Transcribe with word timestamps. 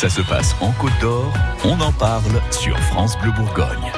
Ça 0.00 0.08
se 0.08 0.22
passe 0.22 0.56
en 0.62 0.72
Côte 0.72 0.98
d'Or, 1.02 1.30
on 1.62 1.78
en 1.78 1.92
parle 1.92 2.40
sur 2.50 2.74
France 2.84 3.18
Bleu 3.18 3.32
Bourgogne. 3.32 3.92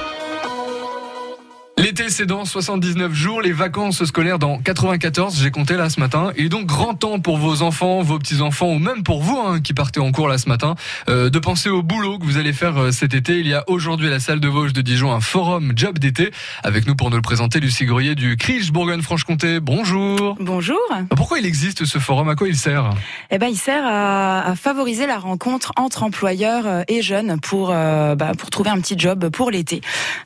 L'été, 1.92 2.08
c'est 2.08 2.25
dans 2.25 2.46
79 2.46 3.12
jours, 3.12 3.42
les 3.42 3.53
vacances 3.53 4.03
scolaires 4.06 4.38
dans 4.38 4.56
94, 4.56 5.38
j'ai 5.38 5.50
compté 5.50 5.77
là 5.77 5.91
ce 5.91 6.00
matin. 6.00 6.32
Est 6.38 6.48
donc 6.48 6.64
grand 6.64 6.95
temps 6.95 7.18
pour 7.18 7.37
vos 7.37 7.61
enfants, 7.61 8.00
vos 8.00 8.18
petits-enfants, 8.18 8.72
ou 8.72 8.79
même 8.79 9.03
pour 9.03 9.22
vous 9.22 9.38
hein, 9.38 9.61
qui 9.61 9.75
partez 9.75 10.00
en 10.00 10.11
cours 10.11 10.27
là 10.27 10.39
ce 10.39 10.48
matin, 10.48 10.75
euh, 11.11 11.29
de 11.29 11.39
penser 11.39 11.68
au 11.68 11.82
boulot 11.82 12.18
que 12.18 12.25
vous 12.25 12.39
allez 12.39 12.55
faire 12.55 12.79
euh, 12.79 12.93
cet 12.93 13.12
été. 13.12 13.41
Il 13.41 13.46
y 13.46 13.52
a 13.52 13.62
aujourd'hui 13.66 14.07
à 14.07 14.11
la 14.11 14.20
salle 14.20 14.41
de 14.41 14.48
Vosges 14.48 14.73
de 14.73 14.80
Dijon 14.80 15.12
un 15.12 15.20
forum 15.20 15.75
job 15.77 15.98
d'été. 15.98 16.30
Avec 16.62 16.86
nous 16.86 16.95
pour 16.95 17.11
nous 17.11 17.16
le 17.16 17.23
présenter, 17.23 17.61
Lucie 17.61 17.84
Groyer 17.84 18.14
du 18.14 18.38
CRIJ 18.38 18.72
Bourgogne-Franche-Comté. 18.72 19.61
Bonjour. 19.61 20.38
Bonjour. 20.40 20.80
Pourquoi 21.14 21.40
il 21.40 21.45
existe 21.45 21.84
ce 21.84 21.98
forum? 21.98 22.30
À 22.30 22.36
quoi 22.36 22.48
il 22.48 22.56
sert? 22.56 22.88
Eh 23.30 23.36
ben, 23.36 23.48
il 23.48 23.59
sert 23.59 23.84
à, 23.84 24.48
à, 24.48 24.56
favoriser 24.56 25.06
la 25.06 25.18
rencontre 25.18 25.72
entre 25.77 26.04
employeurs 26.04 26.66
euh, 26.66 26.82
et 26.88 27.02
jeunes 27.02 27.38
pour, 27.38 27.68
euh, 27.70 28.14
bah, 28.14 28.32
pour 28.39 28.49
trouver 28.49 28.71
un 28.71 28.81
petit 28.81 28.99
job 28.99 29.29
pour 29.29 29.50
l'été, 29.50 29.82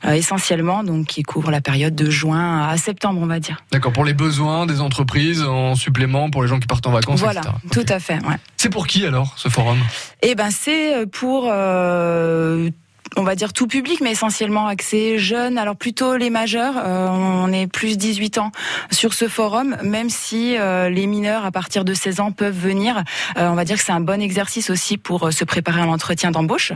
essentiellement, 0.09 0.85
donc 0.85 1.07
qui 1.07 1.23
couvre 1.23 1.51
la 1.51 1.56
période 1.61 1.95
de 1.95 2.09
juin 2.09 2.67
à 2.67 2.77
septembre, 2.77 3.19
on 3.21 3.27
va 3.27 3.39
dire. 3.39 3.57
D'accord, 3.71 3.91
pour 3.93 4.05
les 4.05 4.13
besoins 4.13 4.65
des 4.65 4.81
entreprises 4.81 5.43
en 5.43 5.75
supplément, 5.75 6.29
pour 6.29 6.43
les 6.43 6.47
gens 6.49 6.59
qui 6.59 6.67
partent 6.67 6.87
en 6.87 6.91
vacances, 6.91 7.19
Voilà, 7.19 7.41
etc. 7.41 7.53
tout 7.71 7.85
à 7.93 7.99
fait. 7.99 8.15
Ouais. 8.25 8.35
C'est 8.57 8.69
pour 8.69 8.87
qui 8.87 9.05
alors 9.05 9.33
ce 9.37 9.49
forum? 9.49 9.77
Eh 10.21 10.35
ben, 10.35 10.49
c'est 10.51 11.05
pour 11.11 11.47
euh, 11.51 12.69
on 13.15 13.23
va 13.23 13.35
dire 13.35 13.53
tout 13.53 13.67
public, 13.67 14.01
mais 14.01 14.11
essentiellement 14.11 14.67
axé 14.67 15.17
jeunes. 15.17 15.57
Alors 15.57 15.75
plutôt 15.75 16.17
les 16.17 16.29
majeurs, 16.29 16.75
euh, 16.77 17.07
on 17.09 17.51
est 17.51 17.67
plus 17.67 17.97
18 17.97 18.37
ans 18.39 18.51
sur 18.91 19.13
ce 19.13 19.27
forum, 19.27 19.77
même 19.83 20.09
si 20.09 20.57
euh, 20.57 20.89
les 20.89 21.07
mineurs 21.07 21.45
à 21.45 21.51
partir 21.51 21.85
de 21.85 21.93
16 21.93 22.19
ans 22.19 22.31
peuvent 22.31 22.57
venir. 22.57 23.03
Euh, 23.37 23.47
on 23.49 23.55
va 23.55 23.65
dire 23.65 23.77
que 23.77 23.83
c'est 23.83 23.91
un 23.91 24.01
bon 24.01 24.21
exercice 24.21 24.69
aussi 24.69 24.97
pour 24.97 25.27
euh, 25.27 25.31
se 25.31 25.45
préparer 25.45 25.81
à 25.81 25.85
l'entretien 25.85 26.31
d'embauche. 26.31 26.73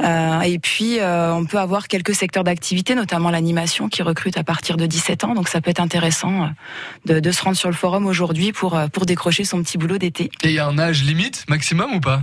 Euh, 0.00 0.40
et 0.42 0.58
puis 0.58 1.00
euh, 1.00 1.34
on 1.34 1.44
peut 1.44 1.58
avoir 1.58 1.88
quelques 1.88 2.14
secteurs 2.14 2.44
d'activité, 2.44 2.94
notamment 2.94 3.30
l'animation 3.30 3.88
qui 3.88 4.02
recrute 4.02 4.36
à 4.36 4.44
partir 4.44 4.76
de 4.76 4.86
17 4.86 5.24
ans. 5.24 5.34
Donc 5.34 5.48
ça 5.48 5.60
peut 5.60 5.70
être 5.70 5.80
intéressant 5.80 6.50
de, 7.06 7.20
de 7.20 7.30
se 7.30 7.42
rendre 7.42 7.56
sur 7.56 7.68
le 7.68 7.74
forum 7.74 8.06
aujourd'hui 8.06 8.52
pour 8.52 8.78
pour 8.92 9.06
décrocher 9.06 9.44
son 9.44 9.62
petit 9.62 9.78
boulot 9.78 9.98
d'été. 9.98 10.30
Et 10.42 10.48
il 10.48 10.54
y 10.54 10.58
a 10.58 10.66
un 10.66 10.78
âge 10.78 11.02
limite 11.04 11.44
maximum 11.48 11.94
ou 11.94 12.00
pas? 12.00 12.22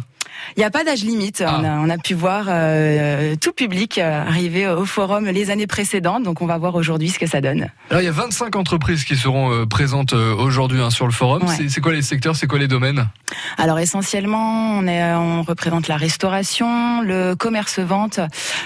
Il 0.55 0.59
n'y 0.59 0.65
a 0.65 0.69
pas 0.71 0.83
d'âge 0.83 1.03
limite. 1.03 1.43
Ah. 1.45 1.57
On, 1.59 1.63
a, 1.63 1.69
on 1.79 1.89
a 1.89 1.97
pu 1.97 2.13
voir 2.13 2.45
euh, 2.47 3.35
tout 3.39 3.51
public 3.53 3.97
euh, 3.97 4.21
arriver 4.25 4.67
au 4.67 4.85
forum 4.85 5.25
les 5.25 5.49
années 5.51 5.67
précédentes, 5.67 6.23
donc 6.23 6.41
on 6.41 6.45
va 6.45 6.57
voir 6.57 6.75
aujourd'hui 6.75 7.09
ce 7.09 7.19
que 7.19 7.27
ça 7.27 7.41
donne. 7.41 7.69
Alors 7.89 8.01
il 8.01 8.05
y 8.05 8.09
a 8.09 8.11
25 8.11 8.55
entreprises 8.55 9.03
qui 9.03 9.15
seront 9.15 9.51
euh, 9.51 9.65
présentes 9.65 10.13
aujourd'hui 10.13 10.81
hein, 10.81 10.89
sur 10.89 11.05
le 11.05 11.11
forum. 11.11 11.43
Ouais. 11.43 11.67
C'est- 11.69 11.79
quoi 11.81 11.93
les 11.93 12.01
secteurs 12.01 12.35
C'est 12.35 12.47
quoi 12.47 12.59
les 12.59 12.67
domaines? 12.67 13.07
Alors 13.57 13.79
essentiellement, 13.79 14.71
on, 14.77 14.85
est, 14.87 15.13
on 15.13 15.43
représente 15.43 15.87
la 15.87 15.95
restauration, 15.97 17.01
le 17.01 17.35
commerce-vente, 17.35 18.19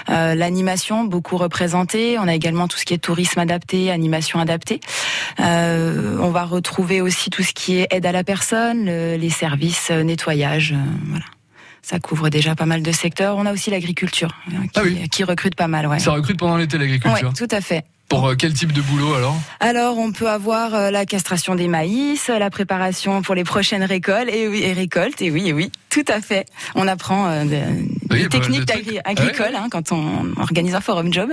euh, 0.08 0.34
l'animation, 0.34 1.04
beaucoup 1.04 1.36
représenté. 1.36 2.18
On 2.18 2.26
a 2.26 2.34
également 2.34 2.66
tout 2.68 2.76
ce 2.76 2.84
qui 2.84 2.92
est 2.94 2.98
tourisme 2.98 3.38
adapté, 3.38 3.90
animation 3.90 4.40
adaptée. 4.40 4.80
Euh, 5.40 6.18
on 6.20 6.30
va 6.30 6.44
retrouver 6.44 7.00
aussi 7.00 7.30
tout 7.30 7.42
ce 7.42 7.52
qui 7.52 7.76
est 7.78 7.86
aide 7.90 8.06
à 8.06 8.12
la 8.12 8.24
personne, 8.24 8.84
le- 8.84 9.16
les 9.16 9.30
services, 9.30 9.90
nettoyage, 9.90 10.72
euh, 10.72 10.76
voilà. 11.08 11.24
Ça 11.86 11.98
couvre 12.00 12.30
déjà 12.30 12.54
pas 12.54 12.64
mal 12.64 12.82
de 12.82 12.92
secteurs. 12.92 13.36
On 13.36 13.44
a 13.44 13.52
aussi 13.52 13.70
l'agriculture 13.70 14.34
qui, 14.48 14.56
Ah 14.74 14.80
oui. 14.82 15.06
qui 15.10 15.22
recrute 15.22 15.54
pas 15.54 15.68
mal. 15.68 15.86
Ouais. 15.86 15.98
Ça 15.98 16.12
recrute 16.12 16.38
pendant 16.38 16.56
l'été 16.56 16.78
l'agriculture. 16.78 17.28
Ouais, 17.28 17.34
tout 17.36 17.54
à 17.54 17.60
fait. 17.60 17.84
Pour 18.08 18.26
euh, 18.26 18.34
quel 18.38 18.52
type 18.54 18.72
de 18.72 18.80
boulot 18.80 19.14
alors? 19.14 19.36
Alors, 19.60 19.98
on 19.98 20.10
peut 20.12 20.28
avoir 20.28 20.74
euh, 20.74 20.90
la 20.90 21.04
castration 21.06 21.54
des 21.54 21.68
maïs, 21.68 22.28
la 22.28 22.48
préparation 22.50 23.20
pour 23.22 23.34
les 23.34 23.44
prochaines 23.44 23.82
récoltes, 23.82 24.28
et 24.30 24.46
oui, 24.48 24.62
et 24.62 24.72
récoltes, 24.74 25.20
et 25.22 25.30
oui, 25.30 25.48
et 25.48 25.52
oui, 25.54 25.70
tout 25.90 26.04
à 26.08 26.20
fait. 26.20 26.46
On 26.74 26.86
apprend 26.86 27.26
euh, 27.28 27.44
des, 27.44 27.62
Oui, 28.10 28.28
techniques 28.28 28.60
de 28.60 28.64
d'agri- 28.66 29.00
agricoles 29.04 29.54
hein, 29.56 29.68
quand 29.70 29.90
on 29.92 30.32
organise 30.38 30.74
un 30.74 30.80
forum 30.82 31.12
job. 31.12 31.30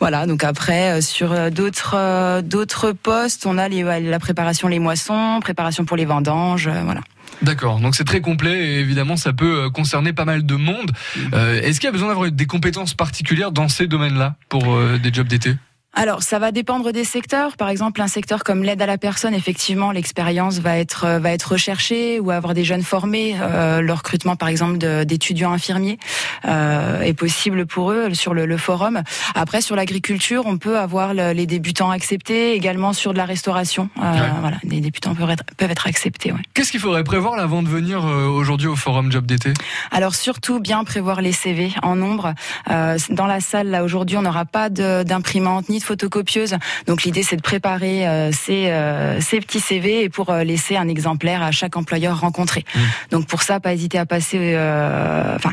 Voilà. 0.00 0.26
Donc 0.26 0.44
après, 0.44 1.00
sur 1.02 1.50
d'autres 1.50 2.40
d'autres 2.42 2.92
postes, 2.92 3.44
on 3.46 3.56
a 3.58 3.68
les, 3.68 3.82
la 4.00 4.18
préparation 4.18 4.68
les 4.68 4.78
moissons, 4.80 5.40
préparation 5.42 5.84
pour 5.84 5.96
les 5.96 6.04
vendanges, 6.06 6.68
voilà. 6.68 7.00
D'accord, 7.42 7.80
donc 7.80 7.94
c'est 7.94 8.04
très 8.04 8.20
complet 8.20 8.66
et 8.66 8.80
évidemment 8.80 9.16
ça 9.16 9.32
peut 9.32 9.64
euh, 9.64 9.70
concerner 9.70 10.12
pas 10.12 10.24
mal 10.24 10.46
de 10.46 10.54
monde. 10.54 10.92
Euh, 11.34 11.60
Est-ce 11.60 11.80
qu'il 11.80 11.86
y 11.86 11.88
a 11.88 11.92
besoin 11.92 12.08
d'avoir 12.08 12.30
des 12.30 12.46
compétences 12.46 12.94
particulières 12.94 13.52
dans 13.52 13.68
ces 13.68 13.86
domaines-là 13.86 14.36
pour 14.48 14.74
euh, 14.74 14.98
des 14.98 15.12
jobs 15.12 15.26
d'été? 15.28 15.56
Alors, 15.96 16.22
ça 16.24 16.38
va 16.40 16.50
dépendre 16.50 16.90
des 16.92 17.04
secteurs. 17.04 17.56
Par 17.56 17.68
exemple, 17.68 18.02
un 18.02 18.08
secteur 18.08 18.42
comme 18.42 18.64
l'aide 18.64 18.82
à 18.82 18.86
la 18.86 18.98
personne, 18.98 19.32
effectivement, 19.32 19.92
l'expérience 19.92 20.58
va 20.58 20.76
être 20.78 21.04
euh, 21.04 21.18
va 21.20 21.30
être 21.30 21.52
recherchée 21.52 22.18
ou 22.18 22.30
avoir 22.32 22.52
des 22.52 22.64
jeunes 22.64 22.82
formés. 22.82 23.36
Euh, 23.40 23.80
le 23.80 23.92
recrutement, 23.92 24.34
par 24.34 24.48
exemple, 24.48 24.78
d'étudiants 25.04 25.52
infirmiers 25.52 25.98
euh, 26.46 27.00
est 27.02 27.12
possible 27.14 27.64
pour 27.66 27.92
eux 27.92 28.12
sur 28.12 28.34
le, 28.34 28.44
le 28.44 28.56
forum. 28.56 29.02
Après, 29.36 29.60
sur 29.60 29.76
l'agriculture, 29.76 30.42
on 30.46 30.58
peut 30.58 30.78
avoir 30.78 31.14
le- 31.14 31.32
les 31.32 31.46
débutants 31.46 31.90
acceptés. 31.90 32.54
Également 32.54 32.92
sur 32.92 33.12
de 33.12 33.18
la 33.18 33.24
restauration, 33.24 33.88
Euh, 33.98 34.12
Ouais. 34.14 34.28
voilà, 34.40 34.56
les 34.64 34.80
débutants 34.80 35.14
peuvent 35.14 35.30
être 35.30 35.44
peuvent 35.56 35.70
être 35.70 35.86
acceptés. 35.86 36.32
Ouais. 36.32 36.40
Qu'est-ce 36.54 36.70
qu'il 36.72 36.80
faudrait 36.80 37.04
prévoir 37.04 37.36
là, 37.36 37.44
avant 37.44 37.62
de 37.62 37.68
venir 37.68 38.04
aujourd'hui 38.04 38.66
au 38.66 38.74
forum 38.76 39.12
job 39.12 39.26
d'été? 39.26 39.52
Alors 39.92 40.14
surtout 40.14 40.58
bien 40.60 40.82
prévoir 40.84 41.20
les 41.22 41.32
CV 41.32 41.72
en 41.82 41.94
nombre. 41.94 42.34
Dans 42.68 43.26
la 43.26 43.40
salle 43.40 43.68
là 43.68 43.84
aujourd'hui, 43.84 44.16
on 44.16 44.22
n'aura 44.22 44.44
pas 44.44 44.70
d'imprimante 44.70 45.68
ni 45.68 45.80
de 45.84 45.86
photocopieuse. 45.86 46.56
Donc 46.86 47.04
l'idée 47.04 47.22
c'est 47.22 47.36
de 47.36 47.42
préparer 47.42 48.08
euh, 48.08 48.32
ces, 48.32 48.70
euh, 48.70 49.20
ces 49.20 49.40
petits 49.40 49.60
CV 49.60 50.04
et 50.04 50.08
pour 50.08 50.30
euh, 50.30 50.42
laisser 50.44 50.76
un 50.76 50.88
exemplaire 50.88 51.42
à 51.42 51.50
chaque 51.52 51.76
employeur 51.76 52.18
rencontré. 52.20 52.64
Mmh. 52.74 52.78
Donc 53.10 53.26
pour 53.26 53.42
ça, 53.42 53.60
pas 53.60 53.72
hésiter 53.74 53.98
à 53.98 54.06
passer. 54.06 54.54
Enfin, 55.36 55.52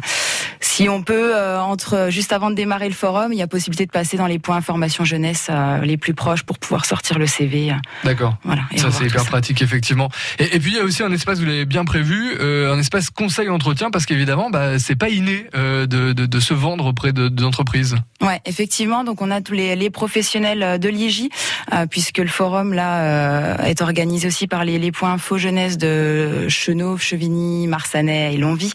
si 0.60 0.88
on 0.90 1.04
peut 1.04 1.36
entre 1.60 2.08
juste 2.10 2.32
avant 2.34 2.50
de 2.50 2.56
démarrer 2.56 2.88
le 2.88 2.94
forum, 2.96 3.34
il 3.34 3.40
y 3.40 3.42
a 3.42 3.48
possibilité 3.48 3.86
de 3.86 3.92
passer 3.92 4.16
dans 4.18 4.28
les 4.28 4.40
points 4.40 4.56
information 4.56 5.04
jeunesse 5.04 5.50
les 5.84 5.98
plus 5.98 6.14
proches 6.14 6.44
pour 6.44 6.60
pouvoir 6.60 6.86
sortir 6.86 7.20
le 7.20 7.28
CV. 7.28 7.74
D'accord. 8.04 8.38
voilà. 8.44 8.64
et 8.72 8.78
Ça 8.78 8.92
c'est 8.92 9.06
hyper 9.06 9.22
ça. 9.24 9.30
pratique 9.30 9.62
effectivement. 9.62 10.10
Et, 10.40 10.56
et 10.56 10.60
puis 10.60 10.72
il 10.72 10.78
y 10.78 10.80
a 10.80 10.84
aussi 10.84 11.04
un 11.04 11.12
espace, 11.12 11.40
vous 11.40 11.46
l'avez 11.46 11.66
bien 11.66 11.84
prévu, 11.86 12.34
euh, 12.40 12.74
un 12.74 12.80
espace 12.80 13.10
conseil 13.10 13.50
entretien 13.50 13.90
parce 13.92 14.06
qu'évidemment 14.06 14.50
bah, 14.50 14.80
c'est 14.80 14.96
pas 14.96 15.10
inné 15.10 15.48
euh, 15.56 15.86
de, 15.86 16.14
de, 16.14 16.26
de 16.26 16.40
se 16.40 16.54
vendre 16.54 16.86
auprès 16.86 17.12
de- 17.12 17.28
d'entreprises. 17.28 17.96
Ouais, 18.22 18.40
effectivement. 18.46 19.04
Donc 19.04 19.22
on 19.22 19.32
a 19.32 19.42
tous 19.42 19.54
les, 19.54 19.76
les 19.76 19.90
professionnels 19.90 20.21
euh, 20.36 20.78
de 20.78 20.90
l'IJ, 20.90 21.30
euh, 21.74 21.86
puisque 21.88 22.18
le 22.18 22.28
forum 22.28 22.76
euh, 22.78 23.58
est 23.58 23.82
organisé 23.82 24.28
aussi 24.28 24.48
par 24.48 24.66
les, 24.66 24.92
points 24.92 25.14
info 25.14 25.38
jeunesse 25.38 25.78
de 25.78 26.48
Chenauve, 26.50 27.02
Chevigny, 27.02 27.68
Marsanais 27.68 28.34
et 28.34 28.38
Longwy, 28.38 28.72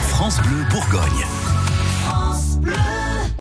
France 0.10 0.40
Bleu 0.42 0.64
Bourgogne. 0.70 1.43